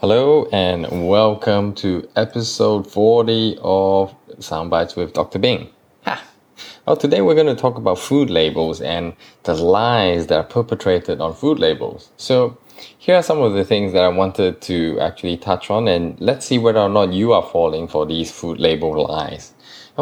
[0.00, 5.40] Hello and welcome to episode 40 of Soundbites with Dr.
[5.40, 5.70] Bing.
[6.04, 6.22] Ha.
[6.86, 11.20] Well, today we're going to talk about food labels and the lies that are perpetrated
[11.20, 12.10] on food labels.
[12.16, 12.58] So,
[12.96, 16.46] here are some of the things that I wanted to actually touch on, and let's
[16.46, 19.52] see whether or not you are falling for these food label lies.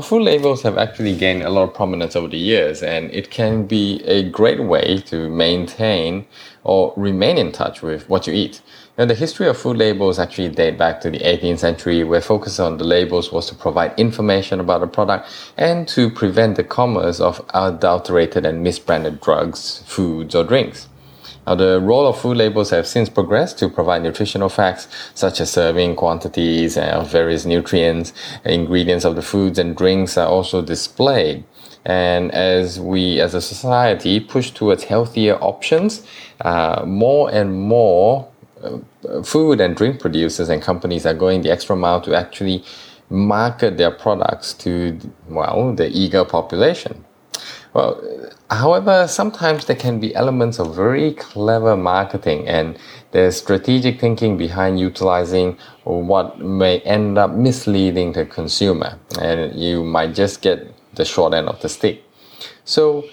[0.03, 3.67] Food labels have actually gained a lot of prominence over the years, and it can
[3.67, 6.27] be a great way to maintain
[6.65, 8.61] or remain in touch with what you eat.
[8.99, 12.61] Now, the history of food labels actually date back to the 18th century, where focus
[12.61, 17.19] on the labels was to provide information about a product and to prevent the commerce
[17.19, 20.89] of adulterated and misbranded drugs, foods, or drinks.
[21.47, 25.51] Now, the role of food labels have since progressed to provide nutritional facts such as
[25.51, 28.13] serving quantities of various nutrients.
[28.45, 31.45] Ingredients of the foods and drinks are also displayed.
[31.85, 36.05] And as we as a society push towards healthier options,
[36.41, 38.29] uh, more and more
[38.61, 42.65] uh, food and drink producers and companies are going the extra mile to actually
[43.09, 47.06] market their products to, well, the eager population.
[47.77, 48.01] Well,
[48.49, 52.79] however, sometimes there can be elements of very clever marketing and
[53.11, 60.15] there's strategic thinking behind utilizing what may end up misleading the consumer, and you might
[60.15, 62.03] just get the short end of the stick.
[62.65, 63.05] So,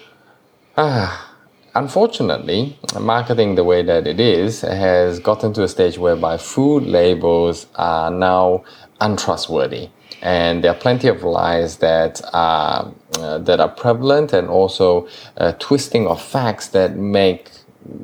[0.78, 1.36] ah,
[1.74, 7.66] unfortunately, marketing the way that it is has gotten to a stage whereby food labels
[7.74, 8.64] are now
[8.98, 9.90] untrustworthy
[10.22, 15.52] and there are plenty of lies that are uh, that are prevalent and also uh,
[15.58, 17.50] twisting of facts that make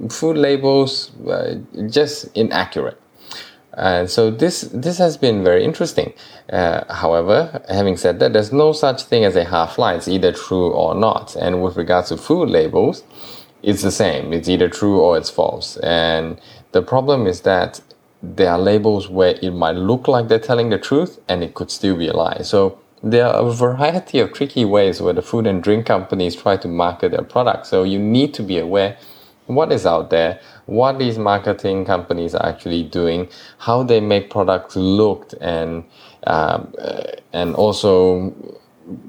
[0.09, 1.57] food labels uh,
[1.89, 3.01] just inaccurate.
[3.75, 6.13] And so this this has been very interesting.
[6.53, 9.95] Uh, however, having said that, there's no such thing as a half lie.
[9.95, 11.37] It's either true or not.
[11.37, 13.05] And with regards to food labels,
[13.63, 14.33] it's the same.
[14.33, 15.77] It's either true or it's false.
[15.79, 16.41] And
[16.73, 17.81] the problem is that
[18.23, 21.71] there are labels where it might look like they're telling the truth and it could
[21.71, 22.43] still be a lie.
[22.43, 26.57] So there are a variety of tricky ways where the food and drink companies try
[26.59, 27.71] to market their products.
[27.71, 28.99] So you need to be aware
[29.47, 33.29] what is out there, what these marketing companies are actually doing,
[33.59, 35.85] how they make products look, and
[36.25, 38.31] um, uh, and also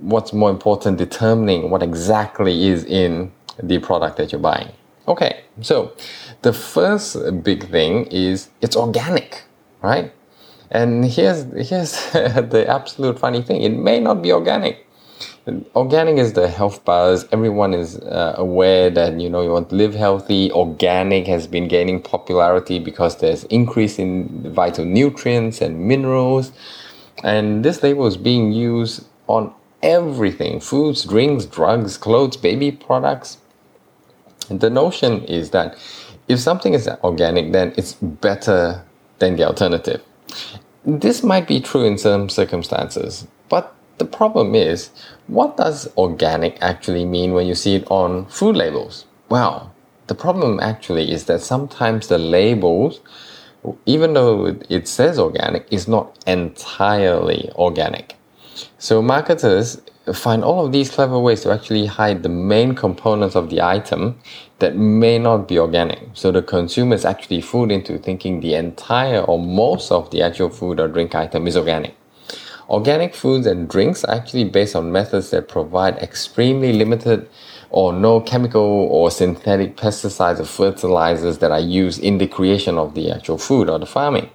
[0.02, 4.72] what's more important, determining what exactly is in the product that you're buying.
[5.08, 5.94] Okay, so
[6.42, 9.44] the first big thing is it's organic,
[9.82, 10.12] right?
[10.72, 14.88] And here's here's the absolute funny thing: it may not be organic.
[15.76, 17.28] Organic is the health buzz.
[17.32, 20.52] Everyone is uh, aware that you know you want to live healthy.
[20.52, 26.52] Organic has been gaining popularity because there's increase in vital nutrients and minerals,
[27.24, 29.54] and this label is being used on
[29.84, 33.38] everything: foods, drinks, drugs, clothes, baby products
[34.60, 35.78] the notion is that
[36.32, 38.84] if something is organic, then it's better
[39.20, 40.02] than the alternative.
[40.86, 44.90] This might be true in some circumstances, but the problem is
[45.28, 49.06] what does organic actually mean when you see it on food labels?
[49.30, 49.74] Well,
[50.08, 53.00] the problem actually is that sometimes the labels,
[53.86, 58.16] even though it says organic, is not entirely organic.
[58.80, 59.80] So marketers
[60.14, 64.20] find all of these clever ways to actually hide the main components of the item
[64.60, 66.00] that may not be organic.
[66.14, 70.50] So the consumer is actually fooled into thinking the entire or most of the actual
[70.50, 71.96] food or drink item is organic.
[72.68, 77.30] Organic foods and drinks are actually based on methods that provide extremely limited
[77.70, 82.96] or no chemical or synthetic pesticides or fertilizers that are used in the creation of
[82.96, 84.30] the actual food or the farming.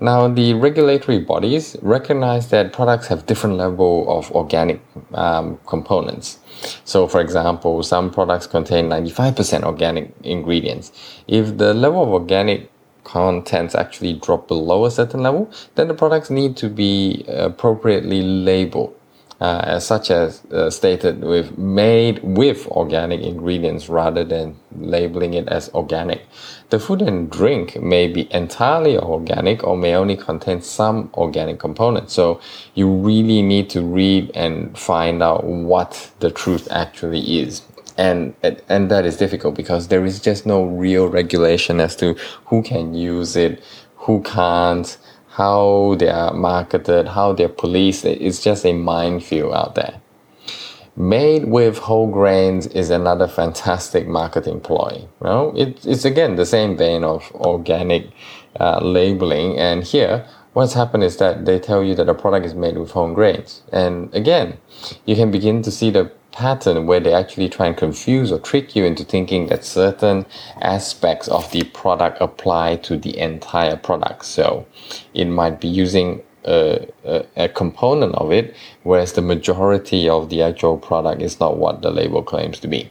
[0.00, 4.80] Now, the regulatory bodies recognize that products have different level of organic
[5.12, 6.38] um, components.
[6.84, 10.92] So, for example, some products contain 95% organic ingredients.
[11.28, 12.70] If the level of organic
[13.04, 18.94] contents actually drop below a certain level, then the products need to be appropriately labeled
[19.40, 25.48] uh, as such as uh, stated with made with organic ingredients rather than labeling it
[25.48, 26.26] as organic.
[26.68, 32.12] The food and drink may be entirely organic or may only contain some organic components.
[32.12, 32.40] So
[32.74, 37.62] you really need to read and find out what the truth actually is.
[37.96, 38.34] And,
[38.68, 42.14] and that is difficult because there is just no real regulation as to
[42.46, 43.62] who can use it,
[43.96, 44.96] who can't,
[45.30, 48.04] how they are marketed, how they're policed.
[48.04, 50.00] It's just a minefield out there.
[50.96, 55.06] Made with whole grains is another fantastic marketing ploy.
[55.20, 58.10] Well, it, it's again the same vein of organic
[58.58, 62.54] uh, labeling, and here what's happened is that they tell you that a product is
[62.54, 63.62] made with whole grains.
[63.72, 64.58] And again,
[65.06, 68.76] you can begin to see the pattern where they actually try and confuse or trick
[68.76, 70.26] you into thinking that certain
[70.60, 74.24] aspects of the product apply to the entire product.
[74.24, 74.66] So
[75.14, 80.42] it might be using a, a, a, component of it, whereas the majority of the
[80.42, 82.90] actual product is not what the label claims to be.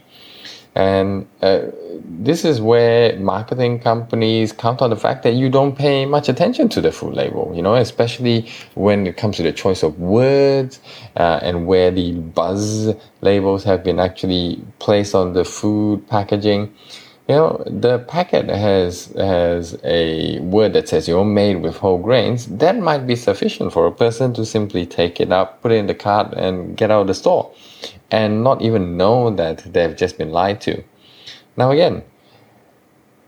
[0.74, 1.62] And uh,
[2.04, 6.68] this is where marketing companies count on the fact that you don't pay much attention
[6.70, 10.80] to the food label, you know, especially when it comes to the choice of words
[11.16, 16.72] uh, and where the buzz labels have been actually placed on the food packaging.
[17.30, 22.46] You know, the packet has has a word that says you're made with whole grains.
[22.46, 25.86] That might be sufficient for a person to simply take it up, put it in
[25.86, 27.52] the cart, and get out of the store
[28.10, 30.82] and not even know that they've just been lied to.
[31.56, 32.02] Now, again,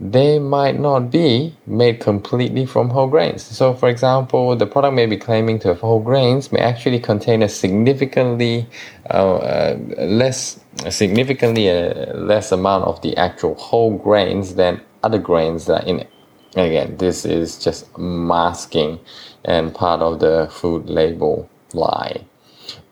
[0.03, 3.45] they might not be made completely from whole grains.
[3.45, 7.41] So, for example, the product may be claiming to have whole grains may actually contain
[7.41, 8.67] a significantly
[9.11, 10.59] uh, uh, less,
[10.91, 16.01] significantly uh, less amount of the actual whole grains than other grains that are in
[16.01, 16.11] it.
[16.57, 18.99] Again, this is just masking
[19.45, 22.25] and part of the food label lie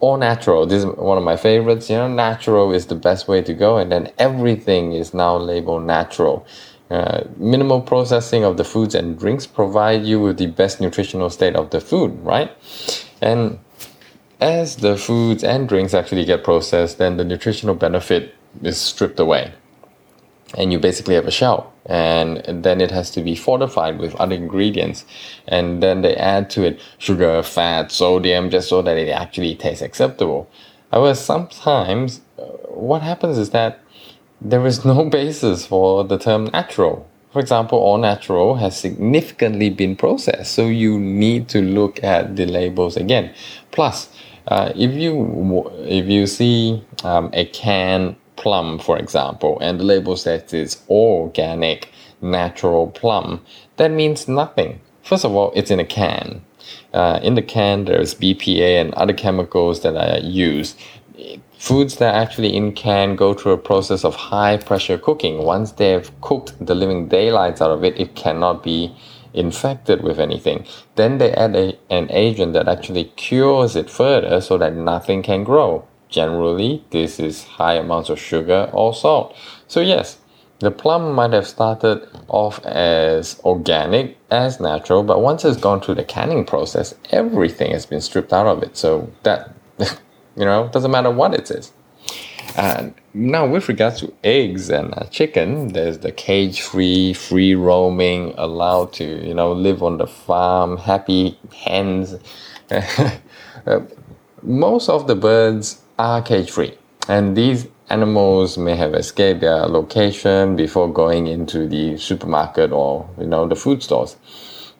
[0.00, 0.66] all natural.
[0.66, 1.90] This is one of my favorites.
[1.90, 5.84] You know, natural is the best way to go, and then everything is now labeled
[5.84, 6.46] natural.
[6.90, 11.54] Uh, minimal processing of the foods and drinks provide you with the best nutritional state
[11.54, 12.50] of the food, right?
[13.20, 13.60] And
[14.40, 19.52] as the foods and drinks actually get processed, then the nutritional benefit is stripped away.
[20.58, 21.72] And you basically have a shell.
[21.86, 25.04] And then it has to be fortified with other ingredients.
[25.46, 29.82] And then they add to it sugar fat sodium just so that it actually tastes
[29.82, 30.50] acceptable.
[30.90, 33.78] However sometimes uh, what happens is that
[34.40, 39.94] there is no basis for the term natural for example all natural has significantly been
[39.96, 43.32] processed so you need to look at the labels again
[43.70, 44.08] plus
[44.48, 50.16] uh, if you if you see um, a can plum, for example, and the label
[50.16, 51.90] says it's organic,
[52.22, 53.44] natural plum,
[53.76, 54.80] that means nothing.
[55.02, 56.42] First of all, it's in a can.
[56.94, 60.80] Uh, in the can, there's BPA and other chemicals that are used.
[61.60, 65.44] Foods that are actually in can go through a process of high pressure cooking.
[65.44, 68.96] Once they've cooked the living daylights out of it, it cannot be
[69.34, 70.66] infected with anything.
[70.94, 75.44] Then they add a, an agent that actually cures it further so that nothing can
[75.44, 75.86] grow.
[76.08, 79.36] Generally, this is high amounts of sugar or salt.
[79.68, 80.16] So yes,
[80.60, 85.96] the plum might have started off as organic, as natural, but once it's gone through
[85.96, 88.78] the canning process, everything has been stripped out of it.
[88.78, 89.54] So that,
[90.40, 91.72] you know, doesn't matter what it is.
[92.56, 98.92] And now, with regards to eggs and uh, chicken, there's the cage-free, free roaming, allowed
[98.94, 102.16] to, you know, live on the farm, happy hens.
[102.70, 103.80] uh,
[104.42, 106.76] most of the birds are cage free.
[107.08, 113.26] And these animals may have escaped their location before going into the supermarket or you
[113.26, 114.16] know the food stores.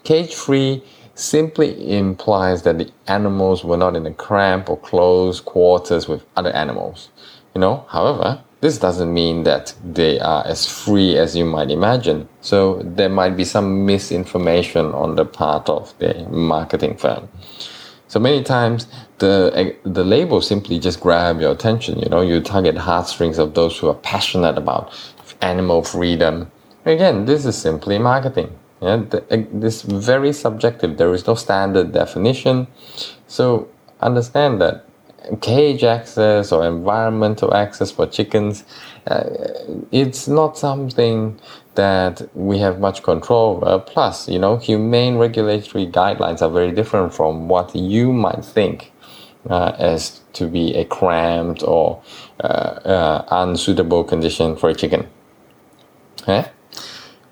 [0.05, 0.83] Cage free
[1.21, 6.51] simply implies that the animals were not in a cramped or closed quarters with other
[6.51, 7.11] animals.
[7.55, 12.29] You know, however, this doesn't mean that they are as free as you might imagine.
[12.41, 17.29] So there might be some misinformation on the part of the marketing firm.
[18.09, 18.87] So many times
[19.19, 21.99] the the label simply just grab your attention.
[22.01, 24.93] You know, you target heartstrings of those who are passionate about
[25.41, 26.51] animal freedom.
[26.85, 28.59] Again, this is simply marketing.
[28.81, 30.97] Yeah, the, this very subjective.
[30.97, 32.67] There is no standard definition.
[33.27, 33.69] So
[34.01, 34.87] understand that
[35.41, 38.65] cage access or environmental access for chickens,
[39.07, 39.25] uh,
[39.93, 41.39] it's not something
[41.75, 43.79] that we have much control over.
[43.79, 48.93] Plus, you know, humane regulatory guidelines are very different from what you might think
[49.49, 52.03] uh, as to be a cramped or
[52.43, 55.07] uh, uh unsuitable condition for a chicken.
[56.23, 56.51] Okay?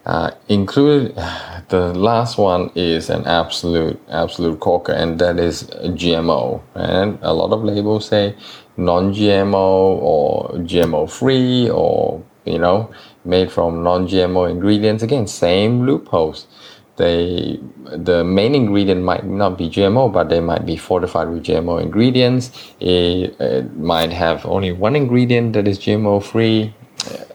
[0.08, 1.14] Uh, included,
[1.68, 6.62] the last one is an absolute, absolute corker, and that is GMO.
[6.74, 8.34] And a lot of labels say
[8.78, 12.90] non-GMO or GMO-free, or you know,
[13.26, 15.02] made from non-GMO ingredients.
[15.02, 16.46] Again, same loopholes.
[16.96, 21.80] They, the main ingredient might not be GMO, but they might be fortified with GMO
[21.82, 22.50] ingredients.
[22.80, 26.74] It, it might have only one ingredient that is GMO-free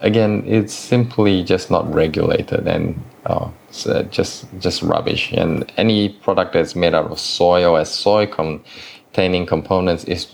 [0.01, 3.49] again, it's simply just not regulated and uh,
[3.87, 5.31] uh, just just rubbish.
[5.33, 10.27] And any product that's made out of soy or as soy containing components is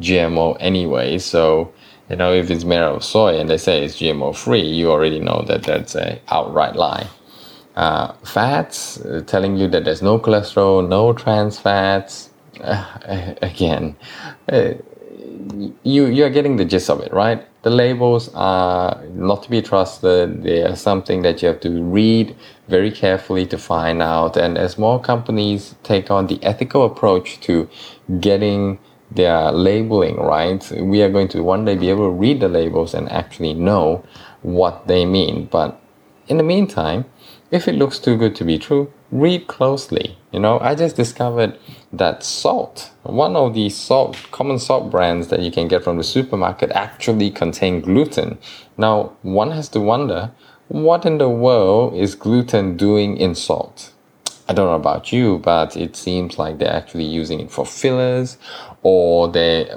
[0.00, 1.18] GMO anyway.
[1.18, 1.72] So
[2.10, 4.90] you know if it's made out of soy and they say it's GMO free, you
[4.90, 7.08] already know that that's a outright lie.
[7.76, 12.30] uh, fats, uh, telling you that there's no cholesterol, no trans fats.
[12.62, 13.96] Uh, again,
[15.84, 17.46] you you are getting the gist of it, right?
[17.66, 20.44] The labels are not to be trusted.
[20.44, 22.36] They are something that you have to read
[22.68, 24.36] very carefully to find out.
[24.36, 27.68] And as more companies take on the ethical approach to
[28.20, 28.78] getting
[29.10, 32.94] their labeling right, we are going to one day be able to read the labels
[32.94, 34.04] and actually know
[34.42, 35.46] what they mean.
[35.46, 35.76] But
[36.28, 37.04] in the meantime,
[37.50, 40.16] if it looks too good to be true, read closely.
[40.32, 41.58] You know, I just discovered
[41.92, 46.04] that salt, one of the salt, common salt brands that you can get from the
[46.04, 48.38] supermarket, actually contain gluten.
[48.76, 50.32] Now, one has to wonder,
[50.68, 53.92] what in the world is gluten doing in salt?
[54.48, 58.38] I don't know about you, but it seems like they're actually using it for fillers,
[58.82, 59.68] or they,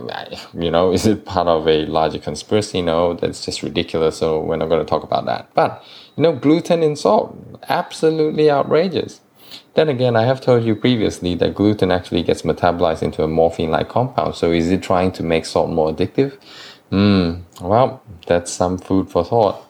[0.54, 2.82] you know, is it part of a larger conspiracy?
[2.82, 4.18] No, that's just ridiculous.
[4.18, 5.50] So we're not going to talk about that.
[5.56, 5.84] But
[6.16, 7.36] you know, gluten in salt,
[7.68, 9.22] absolutely outrageous.
[9.74, 13.72] Then again, I have told you previously that gluten actually gets metabolized into a morphine
[13.72, 14.36] like compound.
[14.36, 16.38] So is it trying to make salt more addictive?
[16.90, 19.66] Hmm, well, that's some food for thought.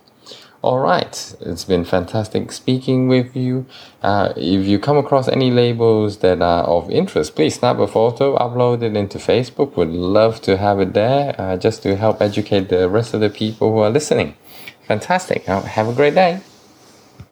[0.61, 3.65] All right, it's been fantastic speaking with you.
[4.03, 8.37] Uh, if you come across any labels that are of interest, please snap a photo,
[8.37, 9.77] upload it into Facebook.
[9.77, 13.29] Would love to have it there uh, just to help educate the rest of the
[13.29, 14.35] people who are listening.
[14.85, 15.45] Fantastic.
[15.45, 16.41] Have a great day.